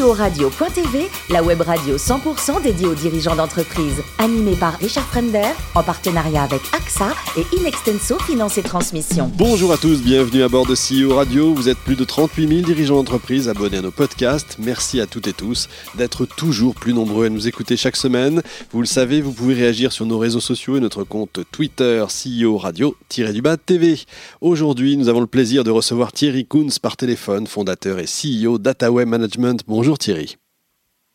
CEO-radio.tv, 0.00 1.08
la 1.28 1.42
web 1.42 1.60
radio 1.60 1.96
100% 1.98 2.62
dédiée 2.62 2.86
aux 2.86 2.94
dirigeants 2.94 3.36
d'entreprise. 3.36 3.96
Animée 4.18 4.56
par 4.56 4.78
Richard 4.78 5.04
Fremder, 5.04 5.50
en 5.74 5.82
partenariat 5.82 6.42
avec 6.42 6.62
AXA 6.72 7.12
et 7.36 7.44
Inextenso 7.58 8.18
Finance 8.20 8.56
et 8.56 8.62
Transmission. 8.62 9.30
Bonjour 9.36 9.72
à 9.72 9.76
tous, 9.76 10.00
bienvenue 10.00 10.42
à 10.42 10.48
bord 10.48 10.64
de 10.64 10.74
CEO 10.74 11.14
Radio. 11.14 11.52
Vous 11.52 11.68
êtes 11.68 11.76
plus 11.76 11.96
de 11.96 12.04
38 12.04 12.48
000 12.48 12.60
dirigeants 12.62 12.96
d'entreprise 12.96 13.50
abonnés 13.50 13.76
à 13.76 13.82
nos 13.82 13.90
podcasts. 13.90 14.56
Merci 14.58 15.02
à 15.02 15.06
toutes 15.06 15.26
et 15.26 15.34
tous 15.34 15.68
d'être 15.96 16.24
toujours 16.24 16.74
plus 16.74 16.94
nombreux 16.94 17.26
à 17.26 17.28
nous 17.28 17.46
écouter 17.46 17.76
chaque 17.76 17.96
semaine. 17.96 18.40
Vous 18.72 18.80
le 18.80 18.86
savez, 18.86 19.20
vous 19.20 19.32
pouvez 19.32 19.52
réagir 19.52 19.92
sur 19.92 20.06
nos 20.06 20.18
réseaux 20.18 20.40
sociaux 20.40 20.78
et 20.78 20.80
notre 20.80 21.04
compte 21.04 21.40
Twitter 21.52 22.02
CEO 22.08 22.56
Radio-du-bas 22.56 23.58
TV. 23.58 23.98
Aujourd'hui, 24.40 24.96
nous 24.96 25.10
avons 25.10 25.20
le 25.20 25.26
plaisir 25.26 25.62
de 25.62 25.70
recevoir 25.70 26.12
Thierry 26.12 26.46
Kunz 26.46 26.78
par 26.78 26.96
téléphone, 26.96 27.46
fondateur 27.46 27.98
et 27.98 28.06
CEO 28.06 28.56
d'Ataway 28.56 29.04
Management. 29.04 29.62
Bonjour 29.68 29.89
Thierry. 29.98 30.36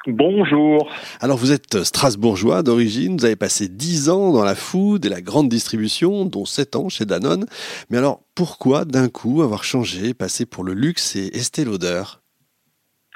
Bonjour. 0.07 0.91
Alors 1.19 1.37
vous 1.37 1.51
êtes 1.51 1.83
strasbourgeois 1.83 2.61
d'origine, 2.61 3.17
vous 3.17 3.25
avez 3.25 3.35
passé 3.35 3.67
10 3.67 4.09
ans 4.09 4.33
dans 4.33 4.43
la 4.43 4.53
food 4.53 5.03
et 5.05 5.09
la 5.09 5.21
grande 5.21 5.49
distribution, 5.49 6.25
dont 6.25 6.45
7 6.45 6.75
ans 6.75 6.89
chez 6.89 7.05
Danone. 7.05 7.45
Mais 7.89 7.97
alors 7.97 8.21
pourquoi 8.35 8.85
d'un 8.85 9.09
coup 9.09 9.41
avoir 9.41 9.63
changé, 9.63 10.13
passer 10.13 10.45
pour 10.45 10.63
le 10.63 10.73
luxe 10.73 11.15
et 11.15 11.35
Estée 11.35 11.65
Lauder? 11.65 12.03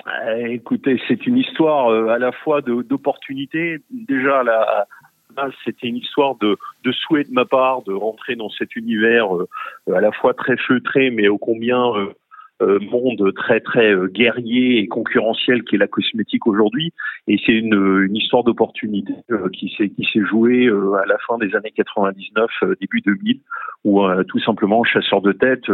Euh, 0.07 0.47
Écoutez, 0.47 0.99
c'est 1.07 1.27
une 1.27 1.37
histoire 1.37 1.91
euh, 1.91 2.07
à 2.07 2.17
la 2.17 2.31
fois 2.31 2.61
d'opportunité. 2.61 3.77
Déjà, 3.91 4.43
c'était 5.63 5.87
une 5.87 5.97
histoire 5.97 6.35
de, 6.35 6.57
de, 6.83 6.91
souhait 6.91 7.23
de 7.23 7.31
ma 7.31 7.45
part 7.45 7.83
de 7.83 7.93
rentrer 7.93 8.35
dans 8.35 8.49
cet 8.49 8.75
univers 8.75 9.35
euh, 9.35 9.47
à 9.93 10.01
la 10.01 10.11
fois 10.11 10.33
très 10.33 10.57
feutré, 10.57 11.11
mais 11.11 11.27
ô 11.27 11.37
combien 11.37 11.95
euh, 11.95 12.13
monde 12.61 13.33
très 13.35 13.59
très 13.59 13.93
euh, 13.93 14.07
guerrier 14.07 14.79
et 14.79 14.87
concurrentiel 14.87 15.63
qui 15.63 15.75
est 15.75 15.79
la 15.79 15.87
cosmétique 15.87 16.47
aujourd'hui. 16.47 16.93
Et 17.27 17.37
c'est 17.45 17.53
une, 17.53 18.05
une 18.07 18.15
histoire 18.15 18.43
d'opportunité 18.43 19.13
euh, 19.31 19.49
qui 19.49 19.73
s'est 19.77 19.89
qui 19.89 20.07
s'est 20.11 20.25
jouée 20.25 20.67
à 20.67 21.05
la 21.05 21.17
fin 21.27 21.37
des 21.37 21.55
années 21.55 21.71
99, 21.75 22.49
début 22.79 23.01
2000, 23.01 23.39
où 23.85 24.01
tout 24.27 24.39
simplement 24.39 24.83
chasseur 24.83 25.21
de 25.21 25.31
tête 25.31 25.65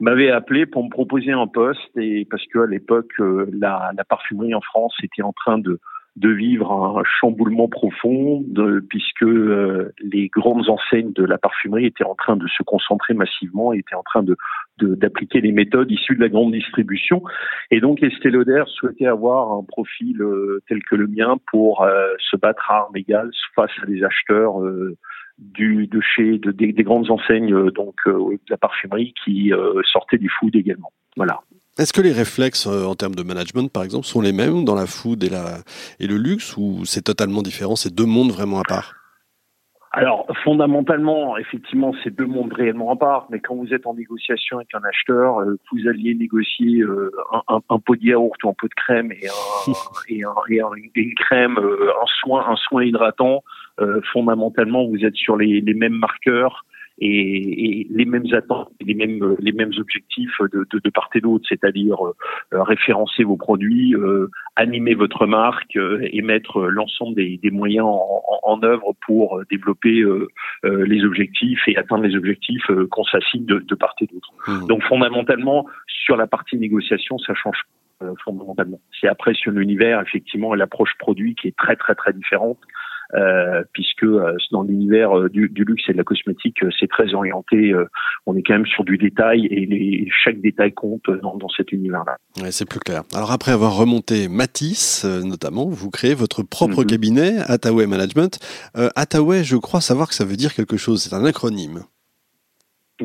m'avait 0.00 0.30
appelé 0.30 0.66
pour 0.66 0.84
me 0.84 0.90
proposer 0.90 1.32
un 1.32 1.46
poste 1.46 1.96
et 1.96 2.26
parce 2.30 2.46
que 2.46 2.60
à 2.60 2.66
l'époque 2.66 3.12
la, 3.18 3.92
la 3.96 4.04
parfumerie 4.04 4.54
en 4.54 4.60
France 4.60 4.94
était 5.02 5.22
en 5.22 5.32
train 5.32 5.58
de 5.58 5.78
de 6.16 6.28
vivre 6.28 6.72
un 6.72 7.02
chamboulement 7.04 7.68
profond, 7.68 8.44
puisque 8.88 9.22
euh, 9.22 9.92
les 10.00 10.28
grandes 10.28 10.68
enseignes 10.68 11.12
de 11.12 11.24
la 11.24 11.38
parfumerie 11.38 11.86
étaient 11.86 12.04
en 12.04 12.16
train 12.16 12.36
de 12.36 12.46
se 12.48 12.62
concentrer 12.64 13.14
massivement, 13.14 13.72
étaient 13.72 13.94
en 13.94 14.02
train 14.02 14.22
de 14.22 14.36
d'appliquer 14.78 15.42
les 15.42 15.52
méthodes 15.52 15.90
issues 15.90 16.16
de 16.16 16.22
la 16.22 16.30
grande 16.30 16.52
distribution. 16.52 17.22
Et 17.70 17.80
donc 17.80 18.02
Estée 18.02 18.30
Lauder 18.30 18.64
souhaitait 18.66 19.04
avoir 19.04 19.52
un 19.52 19.62
profil 19.62 20.22
euh, 20.22 20.62
tel 20.68 20.82
que 20.82 20.96
le 20.96 21.06
mien 21.06 21.36
pour 21.50 21.82
euh, 21.82 22.14
se 22.18 22.36
battre 22.38 22.70
à 22.70 22.78
armes 22.78 22.96
égales 22.96 23.30
face 23.54 23.70
à 23.82 23.84
des 23.84 24.02
acheteurs 24.02 24.54
du, 25.36 25.86
de 25.86 26.00
chez 26.00 26.38
de, 26.38 26.50
des, 26.50 26.72
des, 26.72 26.82
grandes 26.82 27.10
enseignes 27.10 27.70
donc 27.72 27.96
de 28.06 28.38
la 28.48 28.56
parfumerie 28.56 29.12
qui 29.22 29.52
sortaient 29.84 30.16
du 30.16 30.30
food 30.30 30.56
également. 30.56 30.92
Voilà. 31.14 31.40
Est-ce 31.78 31.92
que 31.92 32.00
les 32.00 32.12
réflexes 32.12 32.66
euh, 32.66 32.84
en 32.84 32.94
termes 32.94 33.14
de 33.14 33.22
management, 33.22 33.72
par 33.72 33.84
exemple, 33.84 34.06
sont 34.06 34.20
les 34.20 34.32
mêmes 34.32 34.64
dans 34.64 34.74
la 34.74 34.86
food 34.86 35.22
et, 35.22 35.28
la, 35.28 35.58
et 36.00 36.06
le 36.06 36.16
luxe 36.16 36.56
ou 36.56 36.84
c'est 36.84 37.02
totalement 37.02 37.42
différent 37.42 37.76
C'est 37.76 37.94
deux 37.94 38.06
mondes 38.06 38.32
vraiment 38.32 38.58
à 38.58 38.64
part? 38.64 38.94
Alors 39.92 40.26
fondamentalement, 40.44 41.36
effectivement, 41.36 41.92
c'est 42.04 42.14
deux 42.14 42.26
mondes 42.26 42.52
réellement 42.52 42.92
à 42.92 42.96
part. 42.96 43.26
Mais 43.30 43.40
quand 43.40 43.56
vous 43.56 43.72
êtes 43.72 43.86
en 43.86 43.94
négociation 43.94 44.58
avec 44.58 44.72
un 44.74 44.82
acheteur, 44.88 45.40
euh, 45.40 45.56
vous 45.72 45.88
alliez 45.88 46.14
négocier 46.14 46.80
euh, 46.80 47.10
un, 47.48 47.60
un, 47.68 47.78
pot 47.78 47.96
de 47.96 48.04
yaourt 48.04 48.42
ou 48.44 48.50
un 48.50 48.54
pot 48.54 48.68
de 48.68 48.74
crème 48.74 49.10
et, 49.12 49.26
un, 49.26 49.72
et, 50.08 50.22
un, 50.24 50.70
et, 50.74 51.00
une 51.00 51.14
crème, 51.14 51.58
un 51.58 52.06
soin, 52.20 52.48
un 52.48 52.56
soin 52.56 52.84
hydratant. 52.84 53.42
fondamentalement, 54.12 54.86
vous 54.86 55.04
êtes 55.04 55.16
sur 55.16 55.36
les, 55.36 55.60
les 55.60 55.74
mêmes 55.74 55.94
marqueurs 55.94 56.64
et, 57.00 57.80
et, 57.80 57.86
les 57.90 58.04
mêmes 58.04 58.26
attentes, 58.32 58.70
les 58.80 58.94
mêmes 58.94 59.36
les 59.38 59.52
mêmes 59.52 59.72
objectifs 59.78 60.40
de, 60.52 60.66
de, 60.70 60.78
de 60.78 60.90
part 60.90 61.08
et 61.14 61.20
d'autre, 61.20 61.44
c'est-à-dire 61.48 62.06
euh, 62.06 62.14
référencer 62.62 63.24
vos 63.24 63.36
produits, 63.36 63.94
euh, 63.94 64.28
animer 64.56 64.94
votre 64.94 65.26
marque 65.26 65.76
euh, 65.76 66.06
et 66.12 66.22
mettre 66.22 66.62
l'ensemble 66.62 67.16
des, 67.16 67.38
des, 67.42 67.50
moyens 67.50 67.86
en, 67.86 68.22
en, 68.42 68.62
œuvre 68.62 68.94
pour 69.06 69.40
développer 69.50 70.04
les 70.64 71.04
objectifs 71.04 71.60
et 71.66 71.76
atteindre 71.76 72.04
les 72.04 72.16
objectifs 72.16 72.70
qu'on 72.90 73.04
s'assigne 73.04 73.44
de, 73.44 73.58
de, 73.58 73.74
part 73.74 73.94
et 74.00 74.06
d'autre. 74.06 74.30
Mmh. 74.46 74.66
Donc 74.66 74.82
fondamentalement, 74.84 75.66
sur 75.86 76.16
la 76.16 76.26
partie 76.26 76.56
négociation, 76.56 77.18
ça 77.18 77.34
change 77.34 77.62
fondamentalement. 78.24 78.80
C'est 79.00 79.08
après 79.08 79.34
sur 79.34 79.52
l'univers, 79.52 80.00
effectivement, 80.00 80.54
l'approche 80.54 80.94
produit 80.98 81.34
qui 81.34 81.48
est 81.48 81.56
très 81.56 81.76
très 81.76 81.94
très 81.94 82.12
différente. 82.12 82.58
Euh, 83.14 83.64
puisque 83.72 84.04
euh, 84.04 84.36
dans 84.52 84.62
l'univers 84.62 85.18
euh, 85.18 85.28
du, 85.28 85.48
du, 85.48 85.64
luxe 85.64 85.82
et 85.88 85.92
de 85.92 85.96
la 85.96 86.04
cosmétique, 86.04 86.58
c'est 86.78 86.88
très 86.88 87.12
orienté. 87.12 87.74
on 88.26 88.36
est 88.36 88.42
quand 88.42 88.54
même 88.54 88.66
sur 88.66 88.84
du 88.84 88.98
détail 88.98 89.46
et 89.46 89.66
les, 89.66 90.08
chaque 90.24 90.40
détail 90.40 90.72
compte 90.72 91.10
dans, 91.22 91.36
dans 91.36 91.48
cet 91.48 91.72
univers-là. 91.72 92.16
Ouais, 92.40 92.52
c'est 92.52 92.68
plus 92.68 92.78
clair. 92.78 93.02
Alors 93.14 93.32
après 93.32 93.52
avoir 93.52 93.76
remonté 93.76 94.28
Matisse, 94.28 95.04
notamment, 95.04 95.68
vous 95.68 95.90
créez 95.90 96.14
votre 96.14 96.42
propre 96.42 96.82
mm-hmm. 96.82 96.86
cabinet, 96.86 97.38
Attaway 97.46 97.86
Management. 97.86 98.38
Euh, 98.76 98.90
Attaway, 98.94 99.42
je 99.42 99.56
crois 99.56 99.80
savoir 99.80 100.08
que 100.08 100.14
ça 100.14 100.24
veut 100.24 100.36
dire 100.36 100.54
quelque 100.54 100.76
chose. 100.76 101.02
C'est 101.02 101.14
un 101.14 101.24
acronyme. 101.24 101.80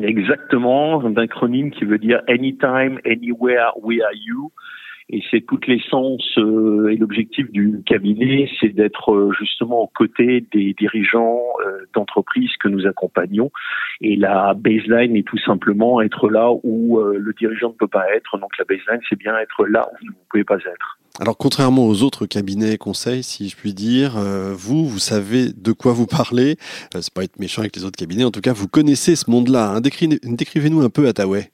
Exactement, 0.00 1.02
un 1.04 1.16
acronyme 1.16 1.70
qui 1.70 1.84
veut 1.84 1.98
dire 1.98 2.20
Anytime, 2.28 3.00
Anywhere, 3.06 3.72
We 3.82 4.00
Are 4.02 4.12
You 4.14 4.52
et 5.08 5.22
c'est 5.30 5.40
toute 5.42 5.68
l'essence 5.68 6.36
euh, 6.36 6.88
et 6.88 6.96
l'objectif 6.96 7.50
du 7.52 7.80
cabinet, 7.86 8.50
c'est 8.60 8.70
d'être 8.70 9.12
euh, 9.12 9.32
justement 9.38 9.82
aux 9.82 9.90
côtés 9.94 10.44
des 10.52 10.74
dirigeants 10.76 11.40
euh, 11.64 11.86
d'entreprises 11.94 12.50
que 12.60 12.68
nous 12.68 12.86
accompagnons. 12.86 13.52
Et 14.00 14.16
la 14.16 14.54
baseline 14.54 15.14
est 15.14 15.26
tout 15.26 15.38
simplement 15.38 16.00
être 16.00 16.28
là 16.28 16.50
où 16.64 17.00
le 17.00 17.32
dirigeant 17.32 17.68
ne 17.68 17.74
peut 17.74 17.88
pas 17.88 18.04
être. 18.14 18.36
Donc 18.38 18.50
la 18.58 18.64
baseline, 18.64 19.00
c'est 19.08 19.18
bien 19.18 19.38
être 19.38 19.64
là 19.66 19.88
où 19.92 19.96
vous 20.00 20.06
ne 20.08 20.16
pouvez 20.28 20.44
pas 20.44 20.58
être. 20.58 20.98
Alors 21.18 21.38
contrairement 21.38 21.86
aux 21.86 22.02
autres 22.02 22.26
cabinets 22.26 22.76
conseils, 22.76 23.22
si 23.22 23.48
je 23.48 23.56
puis 23.56 23.72
dire, 23.72 24.16
vous, 24.52 24.86
vous 24.86 24.98
savez 24.98 25.46
de 25.56 25.72
quoi 25.72 25.92
vous 25.92 26.06
parlez. 26.06 26.56
c'est 26.92 27.14
pas 27.14 27.24
être 27.24 27.38
méchant 27.38 27.62
avec 27.62 27.74
les 27.76 27.84
autres 27.84 27.96
cabinets. 27.96 28.24
En 28.24 28.30
tout 28.30 28.42
cas, 28.42 28.52
vous 28.52 28.68
connaissez 28.68 29.16
ce 29.16 29.30
monde-là. 29.30 29.70
Hein. 29.70 29.80
Décrivez-nous 29.80 30.82
un 30.82 30.90
peu 30.90 31.08
Attaway. 31.08 31.50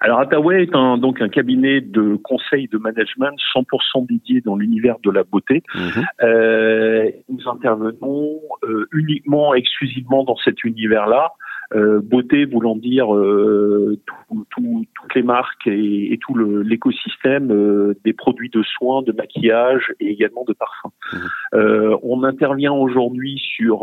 Alors 0.00 0.20
Attaway 0.20 0.62
est 0.62 0.74
un, 0.74 0.96
donc 0.98 1.20
un 1.20 1.28
cabinet 1.28 1.80
de 1.80 2.16
conseil 2.16 2.68
de 2.68 2.78
management 2.78 3.36
100% 3.54 4.06
dédié 4.06 4.40
dans 4.40 4.56
l'univers 4.56 4.96
de 5.02 5.10
la 5.10 5.24
beauté. 5.24 5.62
Mhm. 5.74 6.04
Euh, 6.22 7.10
nous 7.28 7.48
intervenons 7.48 8.40
euh, 8.62 8.88
uniquement, 8.92 9.54
exclusivement 9.54 10.24
dans 10.24 10.36
cet 10.36 10.64
univers-là. 10.64 11.32
Euh, 11.74 12.00
beauté 12.02 12.46
voulant 12.46 12.76
dire 12.76 13.14
euh, 13.14 13.98
tout, 14.06 14.46
tout, 14.50 14.86
toutes 14.94 15.14
les 15.14 15.22
marques 15.22 15.66
et, 15.66 16.14
et 16.14 16.18
tout 16.18 16.34
l'écosystème 16.34 17.50
euh, 17.50 17.94
des 18.06 18.14
produits 18.14 18.48
de 18.48 18.62
soins, 18.62 19.02
de 19.02 19.12
maquillage 19.12 19.92
et 20.00 20.06
également 20.06 20.44
de 20.44 20.54
parfums. 20.54 20.94
Mhm. 21.12 21.20
Euh, 21.54 21.98
on 22.02 22.24
intervient 22.24 22.72
aujourd'hui 22.72 23.38
sur 23.38 23.80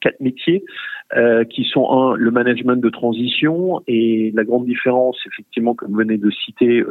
quatre 0.00 0.20
métiers 0.20 0.64
qui 1.48 1.64
sont 1.64 1.90
un 1.90 2.14
le 2.16 2.30
management 2.30 2.76
de 2.76 2.90
transition 2.90 3.82
et 3.86 4.30
la 4.34 4.44
grande 4.44 4.66
différence 4.66 5.18
effectivement 5.26 5.74
comme 5.74 5.92
vous 5.92 5.96
venez 5.98 6.18
de 6.18 6.30
citer 6.30 6.84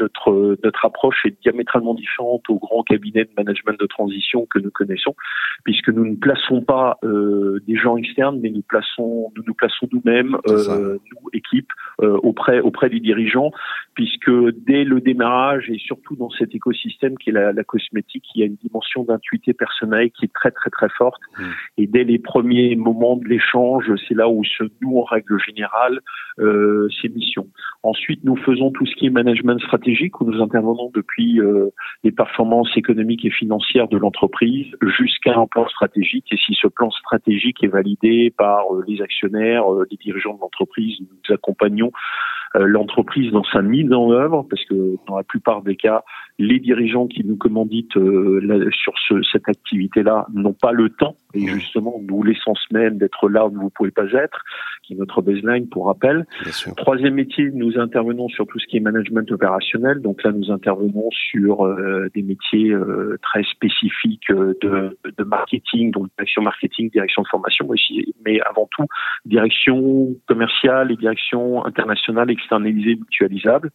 notre 0.00 0.56
notre 0.64 0.84
approche 0.84 1.24
est 1.26 1.40
diamétralement 1.42 1.94
différente 1.94 2.42
au 2.48 2.56
grand 2.56 2.82
cabinet 2.82 3.24
de 3.24 3.30
management 3.36 3.78
de 3.78 3.86
transition 3.86 4.46
que 4.46 4.58
nous 4.58 4.72
connaissons 4.72 5.14
puisque 5.62 5.90
nous 5.90 6.04
ne 6.04 6.16
plaçons 6.16 6.62
pas 6.62 6.98
des 7.04 7.76
gens 7.76 7.96
externes 7.96 8.40
mais 8.42 8.50
nous 8.50 8.62
plaçons 8.62 9.30
nous 9.36 9.44
nous 9.46 9.54
plaçons 9.54 9.81
nous-mêmes, 9.92 10.36
euh, 10.48 10.98
nous, 11.12 11.30
équipe, 11.32 11.70
euh, 12.00 12.18
auprès, 12.22 12.60
auprès 12.60 12.88
des 12.90 13.00
dirigeants, 13.00 13.50
puisque 13.94 14.30
dès 14.66 14.84
le 14.84 15.00
démarrage 15.00 15.68
et 15.70 15.78
surtout 15.78 16.16
dans 16.16 16.30
cet 16.30 16.54
écosystème 16.54 17.16
qui 17.18 17.30
est 17.30 17.32
la, 17.32 17.52
la 17.52 17.64
cosmétique, 17.64 18.24
il 18.34 18.40
y 18.40 18.42
a 18.42 18.46
une 18.46 18.56
dimension 18.56 19.04
d'intuité 19.04 19.52
personnelle 19.52 20.10
qui 20.10 20.26
est 20.26 20.32
très 20.32 20.50
très 20.50 20.70
très 20.70 20.88
forte. 20.90 21.20
Mmh. 21.38 21.42
Et 21.78 21.86
dès 21.86 22.04
les 22.04 22.18
premiers 22.18 22.76
moments 22.76 23.16
de 23.16 23.26
l'échange, 23.26 23.90
c'est 24.08 24.14
là 24.14 24.28
où 24.28 24.44
se 24.44 24.64
noue 24.80 25.00
en 25.00 25.04
règle 25.04 25.38
générale 25.38 26.00
euh, 26.38 26.88
ces 27.00 27.08
missions. 27.08 27.48
Ensuite, 27.82 28.24
nous 28.24 28.36
faisons 28.36 28.70
tout 28.70 28.86
ce 28.86 28.94
qui 28.94 29.06
est 29.06 29.10
management 29.10 29.60
stratégique, 29.60 30.20
où 30.20 30.24
nous 30.24 30.40
intervenons 30.40 30.90
depuis 30.94 31.40
euh, 31.40 31.68
les 32.04 32.12
performances 32.12 32.70
économiques 32.76 33.24
et 33.24 33.30
financières 33.30 33.88
de 33.88 33.98
l'entreprise 33.98 34.66
jusqu'à 34.98 35.36
un 35.36 35.46
plan 35.46 35.68
stratégique. 35.68 36.26
Et 36.32 36.36
si 36.36 36.54
ce 36.54 36.68
plan 36.68 36.90
stratégique 36.90 37.62
est 37.62 37.68
validé 37.68 38.32
par 38.36 38.74
euh, 38.74 38.84
les 38.86 39.02
actionnaires, 39.02 39.64
les 39.90 39.96
dirigeants 39.96 40.34
de 40.34 40.40
l'entreprise, 40.40 40.98
nous 41.00 41.34
accompagnons 41.34 41.92
l'entreprise 42.54 43.32
dans 43.32 43.44
sa 43.44 43.62
mise 43.62 43.92
en 43.92 44.10
œuvre, 44.10 44.46
parce 44.48 44.64
que 44.66 44.96
dans 45.06 45.16
la 45.16 45.22
plupart 45.22 45.62
des 45.62 45.76
cas, 45.76 46.04
les 46.42 46.58
dirigeants 46.58 47.06
qui 47.06 47.24
nous 47.24 47.36
commanditent 47.36 47.92
sur 47.92 48.94
ce, 49.08 49.22
cette 49.30 49.48
activité-là 49.48 50.26
n'ont 50.34 50.52
pas 50.52 50.72
le 50.72 50.90
temps, 50.90 51.16
et 51.34 51.46
justement, 51.46 52.00
d'où 52.02 52.22
l'essence 52.22 52.64
même 52.70 52.98
d'être 52.98 53.28
là 53.28 53.46
où 53.46 53.50
vous 53.50 53.64
ne 53.64 53.70
pouvez 53.70 53.90
pas 53.90 54.10
être, 54.12 54.42
qui 54.82 54.94
est 54.94 54.96
notre 54.96 55.22
baseline 55.22 55.68
pour 55.68 55.86
rappel. 55.86 56.26
Troisième 56.76 57.14
métier, 57.14 57.50
nous 57.52 57.78
intervenons 57.78 58.28
sur 58.28 58.46
tout 58.46 58.58
ce 58.58 58.66
qui 58.66 58.76
est 58.76 58.80
management 58.80 59.30
opérationnel. 59.30 60.00
Donc 60.00 60.22
là, 60.24 60.32
nous 60.32 60.50
intervenons 60.50 61.08
sur 61.10 61.66
des 62.14 62.22
métiers 62.22 62.74
très 63.22 63.44
spécifiques 63.44 64.30
de, 64.30 64.98
de 65.16 65.24
marketing, 65.24 65.92
donc 65.92 66.08
direction 66.16 66.42
marketing, 66.42 66.90
direction 66.90 67.22
de 67.22 67.28
formation, 67.28 67.68
aussi, 67.68 68.14
mais 68.24 68.40
avant 68.40 68.68
tout 68.76 68.86
direction 69.24 70.14
commerciale 70.26 70.90
et 70.90 70.96
direction 70.96 71.64
internationale 71.64 72.30
externalisée 72.30 72.96
mutualisable. 72.96 73.70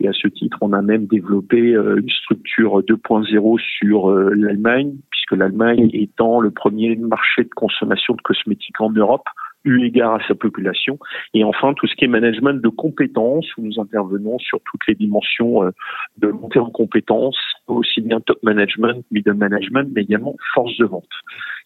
Et 0.00 0.08
à 0.08 0.12
ce 0.12 0.28
titre, 0.28 0.56
on 0.62 0.72
a 0.72 0.82
même 0.82 1.06
développé 1.06 1.74
euh, 1.74 1.99
une 2.00 2.10
structure 2.10 2.80
2.0 2.80 3.60
sur 3.78 4.10
euh, 4.10 4.32
l'Allemagne, 4.34 4.94
puisque 5.10 5.32
l'Allemagne 5.32 5.90
étant 5.92 6.40
le 6.40 6.50
premier 6.50 6.96
marché 6.96 7.44
de 7.44 7.50
consommation 7.50 8.14
de 8.14 8.22
cosmétiques 8.22 8.80
en 8.80 8.90
Europe, 8.90 9.26
eu 9.64 9.84
égard 9.84 10.14
à 10.14 10.26
sa 10.26 10.34
population. 10.34 10.98
Et 11.34 11.44
enfin, 11.44 11.74
tout 11.74 11.86
ce 11.86 11.94
qui 11.94 12.04
est 12.04 12.08
management 12.08 12.60
de 12.60 12.68
compétences, 12.68 13.46
où 13.56 13.62
nous 13.62 13.80
intervenons 13.80 14.38
sur 14.38 14.60
toutes 14.64 14.86
les 14.88 14.94
dimensions 14.94 15.64
euh, 15.64 15.70
de 16.18 16.28
montée 16.28 16.58
en 16.58 16.70
compétences, 16.70 17.38
aussi 17.66 18.00
bien 18.00 18.20
top 18.20 18.42
management, 18.42 19.04
middle 19.10 19.34
management, 19.34 19.90
mais 19.94 20.02
également 20.02 20.36
force 20.54 20.76
de 20.78 20.86
vente. 20.86 21.08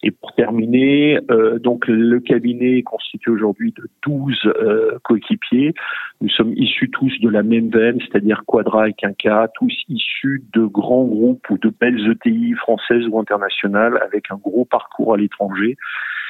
Et 0.03 0.11
pour 0.11 0.33
terminer, 0.33 1.19
euh, 1.31 1.57
donc 1.57 1.87
le 1.87 2.19
cabinet 2.19 2.79
est 2.79 2.83
constitué 2.83 3.31
aujourd'hui 3.31 3.73
de 3.75 3.87
12 4.05 4.39
euh, 4.45 4.99
coéquipiers. 5.03 5.73
Nous 6.21 6.29
sommes 6.29 6.53
issus 6.55 6.89
tous 6.89 7.11
de 7.21 7.29
la 7.29 7.43
même 7.43 7.69
veine, 7.69 7.99
c'est-à-dire 8.01 8.43
Quadra 8.45 8.89
et 8.89 8.93
Quinca, 8.93 9.49
tous 9.55 9.73
issus 9.89 10.43
de 10.53 10.65
grands 10.65 11.05
groupes 11.05 11.49
ou 11.49 11.57
de 11.57 11.69
belles 11.69 12.11
ETI 12.11 12.53
françaises 12.53 13.07
ou 13.09 13.19
internationales 13.19 13.99
avec 14.05 14.31
un 14.31 14.37
gros 14.37 14.65
parcours 14.65 15.13
à 15.13 15.17
l'étranger. 15.17 15.77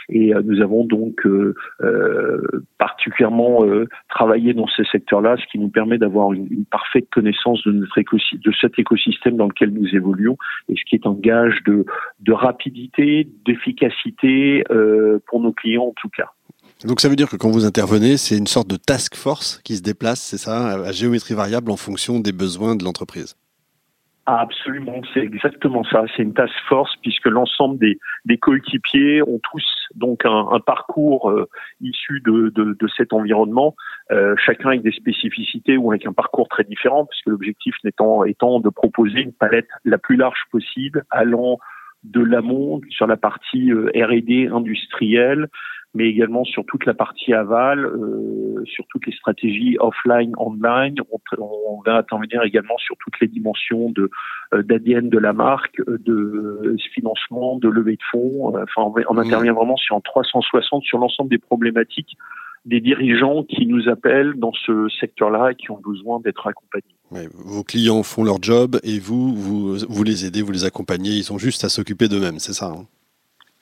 Et 0.09 0.33
euh, 0.33 0.41
nous 0.43 0.61
avons 0.61 0.85
donc 0.85 1.25
euh, 1.25 1.55
euh, 1.81 2.41
particulièrement 2.77 3.65
travaillé 4.09 4.53
dans 4.53 4.67
ces 4.67 4.83
secteurs-là, 4.91 5.37
ce 5.37 5.45
qui 5.51 5.59
nous 5.59 5.69
permet 5.69 5.97
d'avoir 5.97 6.33
une, 6.33 6.65
parfaite 6.69 7.07
connaissance 7.11 7.63
de 7.63 7.71
notre 7.71 7.95
de 7.95 8.51
cet 8.59 8.77
écosystème 8.77 9.37
dans 9.37 9.47
lequel 9.47 9.71
nous 9.71 9.87
évoluons, 9.95 10.37
et 10.69 10.75
ce 10.75 10.83
qui 10.87 10.95
est 10.95 11.07
un 11.07 11.13
gage 11.13 11.63
de 11.63 11.85
rapidité, 12.31 13.27
d'efficacité 13.45 14.63
pour 15.27 15.39
nos 15.39 15.53
clients 15.53 15.85
en 15.85 15.93
tout 15.95 16.09
cas. 16.09 16.31
Donc 16.83 16.99
ça 16.99 17.09
veut 17.09 17.15
dire 17.15 17.29
que 17.29 17.37
quand 17.37 17.49
vous 17.49 17.65
intervenez, 17.65 18.17
c'est 18.17 18.37
une 18.37 18.47
sorte 18.47 18.67
de 18.67 18.75
task 18.75 19.15
force 19.15 19.61
qui 19.63 19.75
se 19.75 19.81
déplace, 19.81 20.21
c'est 20.21 20.37
ça, 20.37 20.83
à 20.83 20.91
géométrie 20.91 21.33
variable 21.33 21.71
en 21.71 21.77
fonction 21.77 22.19
des 22.19 22.33
besoins 22.33 22.75
de 22.75 22.83
l'entreprise? 22.83 23.35
Absolument, 24.27 25.01
c'est 25.13 25.19
exactement 25.19 25.83
ça. 25.83 26.03
C'est 26.15 26.23
une 26.23 26.33
task 26.33 26.53
force 26.67 26.95
puisque 27.03 27.27
l'ensemble 27.27 27.77
des, 27.77 27.99
des 28.25 28.39
coéquipiers 28.39 29.21
ont 29.21 29.39
tous 29.51 29.63
donc 29.93 30.25
un, 30.25 30.47
un 30.51 30.59
parcours 30.59 31.29
euh, 31.29 31.47
issu 31.79 32.21
de, 32.25 32.49
de, 32.49 32.75
de, 32.79 32.87
cet 32.97 33.13
environnement, 33.13 33.75
euh, 34.11 34.35
chacun 34.43 34.69
avec 34.69 34.81
des 34.81 34.93
spécificités 34.93 35.77
ou 35.77 35.91
avec 35.91 36.07
un 36.07 36.13
parcours 36.13 36.47
très 36.47 36.63
différent, 36.63 37.05
puisque 37.05 37.27
l'objectif 37.27 37.75
étant, 37.85 38.23
étant 38.23 38.59
de 38.59 38.69
proposer 38.69 39.19
une 39.19 39.33
palette 39.33 39.69
la 39.83 39.99
plus 39.99 40.15
large 40.15 40.41
possible, 40.51 41.03
allant 41.11 41.59
de 42.03 42.21
l'amont 42.21 42.81
sur 42.89 43.05
la 43.05 43.17
partie 43.17 43.71
euh, 43.71 43.91
R&D 43.95 44.49
industrielle 44.51 45.49
mais 45.95 46.09
également 46.09 46.43
sur 46.43 46.65
toute 46.65 46.85
la 46.85 46.93
partie 46.93 47.33
aval, 47.33 47.85
euh, 47.85 48.63
sur 48.65 48.85
toutes 48.87 49.05
les 49.07 49.13
stratégies 49.13 49.77
offline, 49.79 50.33
online. 50.37 50.95
On, 51.11 51.19
on, 51.39 51.81
va 51.85 51.97
intervenir 51.97 52.43
également 52.43 52.77
sur 52.77 52.95
toutes 52.97 53.19
les 53.21 53.27
dimensions 53.27 53.89
de 53.89 54.11
euh, 54.53 54.61
d'ADN 54.61 55.09
de 55.09 55.17
la 55.17 55.31
marque, 55.33 55.81
de 55.87 56.75
financement, 56.93 57.57
de 57.57 57.69
levée 57.69 57.95
de 57.95 58.03
fonds. 58.11 58.49
Enfin, 58.49 58.91
on, 59.09 59.17
intervient 59.17 59.53
mmh. 59.53 59.55
vraiment 59.55 59.77
sur 59.77 59.95
en 59.95 60.01
360 60.01 60.83
sur 60.83 60.97
l'ensemble 60.97 61.29
des 61.29 61.37
problématiques 61.37 62.17
des 62.65 62.81
dirigeants 62.81 63.43
qui 63.43 63.65
nous 63.67 63.87
appellent 63.87 64.33
dans 64.37 64.51
ce 64.53 64.89
secteur-là 64.99 65.51
et 65.51 65.55
qui 65.55 65.69
ont 65.71 65.79
besoin 65.79 66.19
d'être 66.19 66.47
accompagnés. 66.47 67.29
vos 67.33 67.63
clients 67.63 68.01
font 68.03 68.23
leur 68.23 68.41
job 68.41 68.79
et 68.83 68.99
vous, 68.99 69.35
vous, 69.35 69.77
vous 69.87 70.03
les 70.03 70.25
aidez, 70.25 70.41
vous 70.41 70.51
les 70.51 70.65
accompagnez. 70.65 71.11
Ils 71.11 71.23
sont 71.23 71.37
juste 71.37 71.63
à 71.63 71.69
s'occuper 71.69 72.07
d'eux-mêmes, 72.07 72.39
c'est 72.39 72.53
ça 72.53 72.73
hein? 72.75 72.85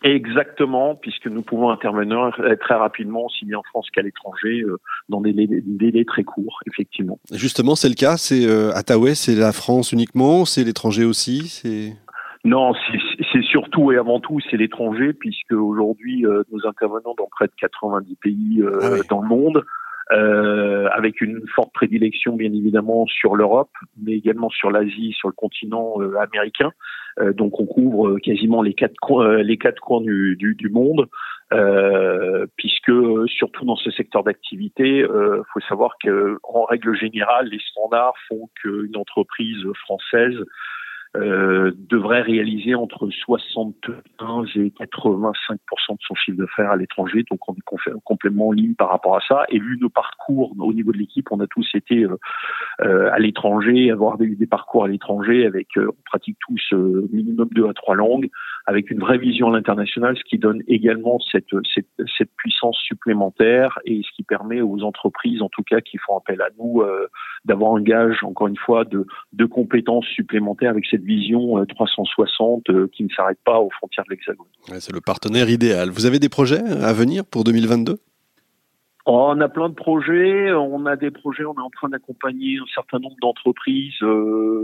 Exactement, 0.04 0.96
puisque 0.96 1.28
nous 1.28 1.42
pouvons 1.42 1.70
intervenir 1.70 2.36
très 2.60 2.76
rapidement, 2.76 3.26
aussi 3.26 3.46
bien 3.46 3.60
en 3.60 3.64
France 3.64 3.88
qu'à 3.90 4.02
l'étranger, 4.02 4.62
euh, 4.62 4.78
dans 5.08 5.22
des 5.22 5.34
délais, 5.34 6.04
très 6.04 6.24
courts, 6.24 6.60
effectivement. 6.68 7.20
Justement, 7.32 7.76
c'est 7.76 7.90
le 7.90 7.96
cas. 7.96 8.18
C'est 8.18 8.46
euh, 8.46 8.72
c'est 9.16 9.36
la 9.36 9.54
France 9.54 9.92
uniquement, 9.92 10.46
c'est 10.46 10.64
l'étranger 10.64 11.06
aussi. 11.06 11.48
C'est 11.48 11.94
non, 12.46 12.74
c'est 13.32 13.42
surtout 13.44 13.94
et 13.94 13.98
avant 13.98 14.20
tout 14.20 14.40
c'est 14.50 14.58
l'étranger, 14.58 15.14
puisque 15.14 15.54
aujourd'hui 15.54 16.26
euh, 16.26 16.44
nous 16.52 16.68
intervenons 16.68 17.16
dans 17.18 17.28
près 17.32 17.46
de 17.46 17.54
90 17.58 18.16
pays 18.16 18.62
euh, 18.62 18.80
ah 18.82 18.90
dans 19.10 19.22
le 19.22 19.28
monde. 19.30 19.64
Euh, 20.12 20.90
avec 20.92 21.22
une 21.22 21.42
forte 21.56 21.72
prédilection 21.74 22.36
bien 22.36 22.52
évidemment 22.52 23.08
sur 23.08 23.36
l'Europe, 23.36 23.72
mais 24.02 24.12
également 24.14 24.50
sur 24.50 24.70
l'Asie, 24.70 25.14
sur 25.18 25.30
le 25.30 25.34
continent 25.34 25.96
euh, 26.02 26.18
américain. 26.18 26.72
Euh, 27.20 27.32
donc 27.32 27.60
on 27.60 27.66
couvre 27.66 28.20
quasiment 28.20 28.62
les 28.62 28.74
quatre 28.74 28.98
coins, 29.02 29.38
les 29.38 29.58
quatre 29.58 29.80
coins 29.80 30.02
du, 30.02 30.36
du, 30.36 30.56
du 30.56 30.70
monde, 30.70 31.08
puisque 32.58 32.92
surtout 33.28 33.64
dans 33.64 33.76
ce 33.76 33.92
secteur 33.92 34.24
d'activité, 34.24 35.06
il 35.06 35.42
faut 35.54 35.60
savoir 35.70 35.92
que 36.04 36.40
en 36.42 36.64
règle 36.64 36.96
générale, 36.98 37.48
les 37.48 37.60
standards 37.60 38.16
font 38.28 38.50
qu'une 38.60 38.98
entreprise 38.98 39.64
française 39.84 40.44
euh, 41.16 41.72
devrait 41.90 42.22
réaliser 42.22 42.74
entre 42.74 43.08
75 43.10 44.50
et 44.56 44.72
85% 44.72 45.34
de 45.54 45.98
son 46.00 46.16
chiffre 46.16 46.38
d'affaires 46.38 46.72
à 46.72 46.76
l'étranger. 46.76 47.24
Donc 47.30 47.48
on 47.48 47.54
est 47.54 47.94
complètement 48.04 48.48
en 48.48 48.52
ligne 48.52 48.74
par 48.74 48.90
rapport 48.90 49.18
à 49.18 49.22
ça. 49.28 49.44
Et 49.50 49.60
vu 49.60 49.78
nos 49.80 49.90
parcours 49.90 50.56
au 50.58 50.74
niveau 50.74 50.92
de 50.92 50.98
l'équipe, 50.98 51.28
on 51.32 51.40
a 51.40 51.48
tous 51.48 51.70
été 51.76 52.04
euh, 52.04 52.18
euh 52.82 53.12
à 53.14 53.20
l'étranger, 53.20 53.92
avoir 53.92 54.18
des, 54.18 54.28
des, 54.28 54.48
parcours 54.48 54.86
à 54.86 54.88
l'étranger 54.88 55.46
avec, 55.46 55.68
on 55.78 55.94
pratique 56.06 56.38
tous 56.40 56.74
minimum 57.12 57.50
deux 57.52 57.68
à 57.68 57.74
trois 57.74 57.96
langues, 57.96 58.30
avec 58.66 58.92
une 58.92 59.00
vraie 59.00 59.18
vision 59.18 59.50
à 59.50 59.54
l'international, 59.54 60.18
ce 60.18 60.24
qui 60.24 60.38
donne 60.38 60.62
également 60.68 61.20
cette, 61.32 61.50
cette, 61.74 61.88
cette, 62.18 62.32
puissance 62.38 62.78
supplémentaire 62.78 63.80
et 63.86 64.02
ce 64.04 64.16
qui 64.16 64.24
permet 64.24 64.62
aux 64.62 64.84
entreprises, 64.84 65.42
en 65.42 65.50
tout 65.50 65.64
cas, 65.64 65.82
qui 65.82 65.98
font 65.98 66.18
appel 66.18 66.42
à 66.42 66.50
nous, 66.58 66.84
d'avoir 67.46 67.76
un 67.76 67.82
gage, 67.82 68.24
encore 68.24 68.48
une 68.48 68.58
fois, 68.58 68.86
de, 68.86 69.06
de 69.34 69.46
compétences 69.46 70.06
supplémentaires 70.06 70.72
avec 70.72 70.86
cette 70.86 71.04
vision 71.04 71.64
360 71.66 72.70
euh, 72.70 72.74
euh, 72.74 72.88
qui 72.92 73.04
ne 73.04 73.10
s'arrête 73.10 73.40
pas 73.46 73.60
aux 73.60 73.70
frontières 73.70 74.06
de 74.06 74.12
l'Hexagone. 74.12 74.48
c'est 74.80 74.94
le 74.94 75.02
partenaire 75.02 75.50
idéal. 75.50 75.90
Vous 75.90 76.06
avez 76.06 76.20
des 76.20 76.30
projets 76.30 76.62
à 76.62 76.94
venir 76.94 77.26
pour 77.26 77.44
2022 77.44 77.98
on 79.06 79.42
a 79.42 79.50
plein 79.50 79.68
de 79.68 79.74
projets. 79.74 80.54
On 80.54 80.86
a 80.86 80.96
des 80.96 81.12
projets. 81.12 81.44
On 81.44 81.54
est 81.56 81.60
en 81.60 81.70
train 81.70 81.90
d'accompagner 81.90 82.58
un 82.58 82.74
certain 82.74 83.00
nombre 83.00 83.18
d'entreprises, 83.22 84.02
euh, 84.02 84.63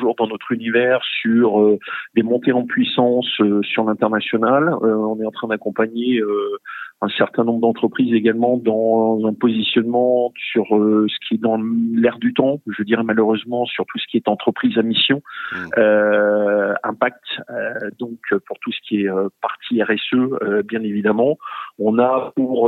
toujours 0.00 0.14
dans 0.16 0.26
notre 0.26 0.52
univers, 0.52 1.00
sur 1.20 1.78
des 2.14 2.22
montées 2.22 2.52
en 2.52 2.64
puissance 2.64 3.28
sur 3.62 3.84
l'international. 3.84 4.74
on 4.82 5.20
est 5.20 5.26
en 5.26 5.30
train 5.30 5.48
d'accompagner 5.48 6.22
un 7.02 7.08
certain 7.08 7.44
nombre 7.44 7.60
d'entreprises 7.60 8.12
également 8.12 8.58
dans 8.58 9.20
un 9.26 9.32
positionnement 9.32 10.32
sur 10.36 10.76
euh, 10.76 11.06
ce 11.08 11.26
qui 11.26 11.34
est 11.34 11.38
dans 11.38 11.58
l'air 11.94 12.18
du 12.18 12.34
temps, 12.34 12.60
je 12.66 12.82
dirais 12.82 13.02
malheureusement 13.02 13.64
sur 13.64 13.86
tout 13.86 13.98
ce 13.98 14.06
qui 14.06 14.18
est 14.18 14.28
entreprise 14.28 14.76
à 14.76 14.82
mission, 14.82 15.22
mmh. 15.52 15.56
euh, 15.78 16.74
impact 16.82 17.24
euh, 17.48 17.90
donc 17.98 18.18
pour 18.46 18.58
tout 18.60 18.70
ce 18.72 18.78
qui 18.86 19.02
est 19.02 19.08
euh, 19.08 19.28
partie 19.40 19.82
RSE 19.82 20.64
bien 20.64 20.82
évidemment. 20.82 21.38
On 21.78 21.98
a 21.98 22.32
pour 22.36 22.64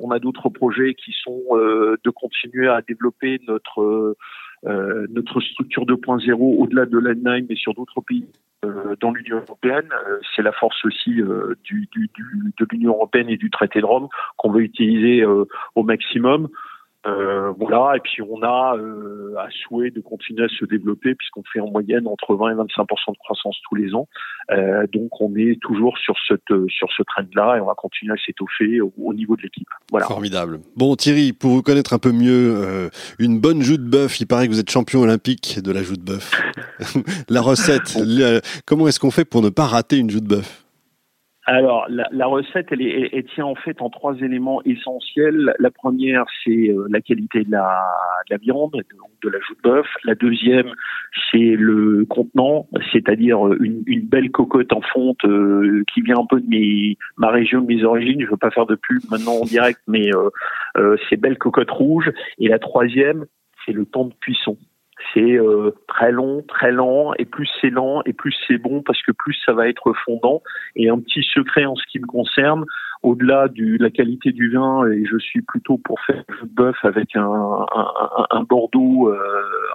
on 0.00 0.10
a 0.10 0.18
d'autres 0.18 0.50
projets 0.50 0.94
qui 0.94 1.12
sont 1.24 1.40
de 1.52 2.10
continuer 2.10 2.68
à 2.68 2.82
développer 2.82 3.40
notre 3.48 4.16
notre 4.64 5.40
structure 5.40 5.86
2.0 5.86 6.32
au-delà 6.34 6.86
de 6.86 6.98
l'Allemagne 6.98 7.46
mais 7.48 7.56
sur 7.56 7.74
d'autres 7.74 8.00
pays 8.00 8.26
euh, 8.62 8.94
dans 9.00 9.10
l'Union 9.10 9.38
européenne. 9.38 9.88
Euh, 10.06 10.18
c'est 10.36 10.42
la 10.42 10.52
force 10.52 10.84
aussi 10.84 11.22
euh, 11.22 11.54
du, 11.64 11.88
du, 11.92 12.10
du, 12.12 12.52
de 12.58 12.66
l'Union 12.70 12.92
européenne 12.92 13.30
et 13.30 13.38
du 13.38 13.48
traité 13.48 13.80
de 13.80 13.86
Rome 13.86 14.08
qu'on 14.36 14.50
veut 14.50 14.60
utiliser 14.60 15.24
au 15.24 15.82
maximum. 15.82 16.48
Euh, 17.06 17.52
voilà, 17.58 17.96
et 17.96 18.00
puis 18.00 18.20
on 18.20 18.42
a 18.42 18.76
euh, 18.76 19.34
à 19.38 19.48
souhait 19.50 19.90
de 19.90 20.00
continuer 20.00 20.44
à 20.44 20.48
se 20.48 20.66
développer 20.66 21.14
puisqu'on 21.14 21.42
fait 21.50 21.60
en 21.60 21.70
moyenne 21.70 22.06
entre 22.06 22.34
20 22.34 22.50
et 22.50 22.54
25% 22.54 23.12
de 23.12 23.18
croissance 23.18 23.56
tous 23.68 23.74
les 23.74 23.94
ans. 23.94 24.06
Euh, 24.50 24.86
donc 24.92 25.18
on 25.18 25.34
est 25.34 25.58
toujours 25.62 25.96
sur 25.96 26.14
cette 26.28 26.52
sur 26.68 26.88
ce 26.94 27.02
trend-là 27.02 27.56
et 27.56 27.60
on 27.60 27.66
va 27.66 27.74
continuer 27.74 28.12
à 28.12 28.16
s'étoffer 28.24 28.82
au, 28.82 29.14
niveau 29.14 29.34
de 29.36 29.42
l'équipe. 29.42 29.68
Voilà. 29.90 30.06
Formidable. 30.06 30.60
Bon 30.76 30.94
Thierry, 30.94 31.32
pour 31.32 31.52
vous 31.52 31.62
connaître 31.62 31.94
un 31.94 31.98
peu 31.98 32.12
mieux, 32.12 32.54
euh, 32.54 32.90
une 33.18 33.40
bonne 33.40 33.62
joue 33.62 33.78
de 33.78 33.88
bœuf. 33.88 34.20
Il 34.20 34.26
paraît 34.26 34.46
que 34.46 34.52
vous 34.52 34.60
êtes 34.60 34.70
champion 34.70 35.00
olympique 35.00 35.58
de 35.62 35.72
la 35.72 35.82
joue 35.82 35.96
de 35.96 36.04
bœuf. 36.04 36.32
la 37.30 37.40
recette. 37.40 37.96
comment 38.66 38.88
est-ce 38.88 39.00
qu'on 39.00 39.10
fait 39.10 39.24
pour 39.24 39.40
ne 39.40 39.48
pas 39.48 39.64
rater 39.64 39.96
une 39.96 40.10
joue 40.10 40.20
de 40.20 40.28
bœuf? 40.28 40.66
Alors, 41.52 41.88
la, 41.88 42.26
recette, 42.26 42.68
elle, 42.70 42.80
est, 42.80 43.28
tient 43.34 43.44
en 43.44 43.56
fait 43.56 43.82
en 43.82 43.90
trois 43.90 44.14
éléments 44.18 44.62
essentiels. 44.62 45.52
La 45.58 45.72
première, 45.72 46.24
c'est 46.44 46.70
euh, 46.70 46.86
la 46.88 47.00
qualité 47.00 47.42
de 47.42 47.50
la, 47.50 47.82
de 48.28 48.34
la 48.34 48.38
viande, 48.38 48.70
de 49.22 49.28
la 49.28 49.38
joue 49.40 49.54
de 49.56 49.68
bœuf. 49.68 49.86
La 50.04 50.14
deuxième, 50.14 50.72
c'est 51.28 51.56
le 51.58 52.06
contenant, 52.08 52.68
c'est-à-dire 52.92 53.52
une, 53.54 53.82
une, 53.86 54.06
belle 54.06 54.30
cocotte 54.30 54.72
en 54.72 54.80
fonte 54.80 55.24
euh, 55.24 55.82
qui 55.92 56.02
vient 56.02 56.18
un 56.20 56.26
peu 56.26 56.40
de 56.40 56.96
ma 57.16 57.30
région, 57.30 57.62
de 57.62 57.66
mes 57.66 57.82
origines. 57.82 58.20
Je 58.20 58.30
veux 58.30 58.36
pas 58.36 58.52
faire 58.52 58.66
de 58.66 58.76
pub 58.76 59.00
maintenant 59.10 59.40
en 59.42 59.44
direct, 59.44 59.80
mais 59.88 60.14
euh, 60.14 60.30
euh, 60.76 60.96
ces 61.08 61.16
belles 61.16 61.38
cocottes 61.38 61.72
rouges. 61.72 62.12
Et 62.38 62.46
la 62.46 62.60
troisième, 62.60 63.26
c'est 63.66 63.72
le 63.72 63.86
temps 63.86 64.04
de 64.04 64.14
cuisson 64.20 64.56
c'est 65.12 65.38
euh, 65.38 65.72
très 65.88 66.12
long, 66.12 66.42
très 66.46 66.72
lent, 66.72 67.12
et 67.18 67.24
plus 67.24 67.48
c'est 67.60 67.70
lent, 67.70 68.02
et 68.06 68.12
plus 68.12 68.34
c'est 68.46 68.58
bon, 68.58 68.82
parce 68.82 69.02
que 69.02 69.12
plus 69.12 69.36
ça 69.44 69.52
va 69.52 69.68
être 69.68 69.92
fondant. 70.04 70.42
Et 70.76 70.88
un 70.88 70.98
petit 70.98 71.22
secret 71.22 71.64
en 71.64 71.76
ce 71.76 71.84
qui 71.90 71.98
me 71.98 72.06
concerne, 72.06 72.64
au-delà 73.02 73.48
de 73.48 73.82
la 73.82 73.90
qualité 73.90 74.32
du 74.32 74.50
vin, 74.50 74.86
et 74.90 75.04
je 75.06 75.18
suis 75.18 75.42
plutôt 75.42 75.78
pour 75.78 76.00
faire 76.00 76.22
du 76.28 76.48
bœuf 76.48 76.76
avec 76.82 77.16
un, 77.16 77.22
un, 77.22 78.26
un 78.30 78.42
Bordeaux 78.42 79.08
euh, 79.08 79.18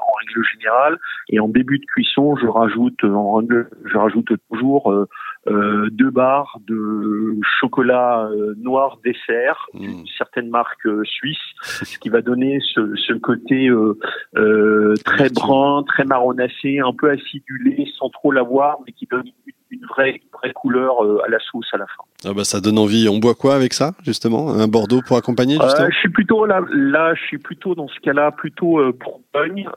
en 0.07 0.11
règle 0.19 0.43
générale, 0.53 0.99
et 1.29 1.39
en 1.39 1.47
début 1.47 1.79
de 1.79 1.85
cuisson, 1.85 2.35
je 2.35 2.47
rajoute, 2.47 3.01
je 3.01 3.97
rajoute 3.97 4.29
toujours 4.51 4.91
euh, 4.91 5.07
euh, 5.47 5.89
deux 5.91 6.09
barres 6.09 6.59
de 6.65 7.37
chocolat 7.59 8.27
euh, 8.31 8.55
noir 8.57 8.97
dessert 9.03 9.67
mmh. 9.73 9.79
d'une 9.79 10.07
certaine 10.17 10.49
marque 10.49 10.85
euh, 10.87 11.03
suisse, 11.03 11.37
ce 11.61 11.97
qui 11.99 12.09
va 12.09 12.21
donner 12.21 12.59
ce, 12.73 12.95
ce 12.95 13.13
côté 13.13 13.69
très 15.05 15.29
brun, 15.29 15.83
très 15.83 16.03
marronassé, 16.03 16.79
un 16.79 16.93
peu 16.93 17.11
acidulé, 17.11 17.87
sans 17.97 18.09
trop 18.09 18.31
l'avoir, 18.31 18.79
mais 18.85 18.91
qui 18.91 19.05
donne 19.05 19.27
une 19.27 19.53
vraie, 19.89 20.21
vraie 20.33 20.53
couleur 20.53 20.95
à 21.25 21.29
la 21.29 21.39
sauce 21.39 21.67
à 21.73 21.77
la 21.77 21.85
fin. 21.85 22.03
Ah 22.29 22.33
bah 22.33 22.43
ça 22.43 22.61
donne 22.61 22.77
envie. 22.77 23.07
On 23.09 23.17
boit 23.17 23.35
quoi 23.35 23.55
avec 23.55 23.73
ça 23.73 23.93
justement? 24.03 24.49
Un 24.49 24.67
Bordeaux 24.67 25.01
pour 25.05 25.17
accompagner 25.17 25.57
justement? 25.61 25.89
Je 25.89 25.97
suis 25.97 26.09
plutôt 26.09 26.45
là, 26.45 26.61
là, 26.71 27.13
je 27.15 27.23
suis 27.23 27.37
plutôt 27.37 27.75
dans 27.75 27.87
ce 27.87 27.99
cas-là 28.01 28.31
plutôt 28.31 28.79
euh, 28.79 28.93
Bourgogne, 28.93 29.67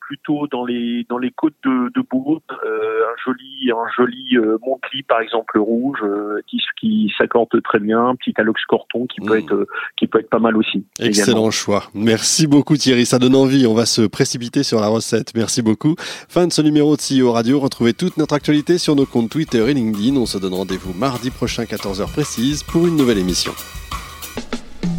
plutôt 0.00 0.46
dans 0.46 0.64
les 0.64 1.04
dans 1.08 1.18
les 1.18 1.30
côtes 1.30 1.56
de, 1.64 1.90
de 1.94 2.06
Bourgogne, 2.08 2.40
un 2.50 3.16
joli 3.24 3.70
un 3.70 3.90
joli 3.96 4.36
Montcli 4.64 5.02
par 5.02 5.20
exemple 5.20 5.58
rouge, 5.58 6.02
qui 6.46 6.60
qui 6.80 7.12
s'accorde 7.16 7.48
très 7.62 7.80
bien, 7.80 8.14
petit 8.16 8.34
Alox 8.36 8.64
Corton 8.66 9.06
qui 9.06 9.20
peut 9.20 9.38
être 9.38 9.66
qui 9.96 10.06
peut 10.06 10.20
être 10.20 10.30
pas 10.30 10.38
mal 10.38 10.56
aussi. 10.56 10.84
Excellent 11.00 11.50
choix. 11.50 11.84
Merci 11.94 12.46
beaucoup 12.46 12.76
Thierry, 12.76 13.06
ça 13.06 13.18
donne 13.18 13.34
envie. 13.34 13.66
On 13.66 13.74
va 13.74 13.86
se 13.86 14.02
précipiter 14.02 14.62
sur 14.62 14.80
la 14.80 14.88
recette. 14.88 15.32
Merci 15.34 15.62
beaucoup. 15.62 15.94
Fin 15.98 16.46
de 16.46 16.52
ce 16.52 16.62
numéro 16.62 16.96
de 16.96 17.00
CEO 17.00 17.32
Radio. 17.32 17.60
Retrouvez 17.60 17.94
toute 17.94 18.16
notre 18.16 18.34
actualité 18.34 18.78
sur 18.78 18.96
nos 18.98 19.06
comptes 19.06 19.30
Twitter 19.30 19.64
et 19.68 19.74
LinkedIn. 19.74 20.16
On 20.16 20.26
se 20.26 20.38
donne 20.38 20.54
rendez-vous 20.54 20.92
mardi 20.92 21.30
prochain 21.30 21.64
14h 21.64 22.10
précise 22.10 22.64
pour 22.64 22.86
une 22.86 22.96
nouvelle 22.96 23.18
émission. 23.18 23.52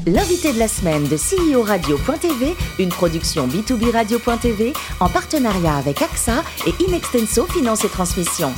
L'invité 0.07 0.53
de 0.53 0.59
la 0.59 0.69
semaine 0.69 1.03
de 1.03 1.17
CEO 1.17 1.61
Radio.tv, 1.61 2.55
une 2.79 2.89
production 2.89 3.47
B2B 3.47 3.91
Radio.tv 3.91 4.73
en 5.01 5.09
partenariat 5.09 5.75
avec 5.75 6.01
AXA 6.01 6.43
et 6.65 6.83
Inextenso 6.87 7.45
Finance 7.45 7.83
et 7.83 7.89
Transmission. 7.89 8.53